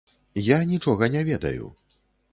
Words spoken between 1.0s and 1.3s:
не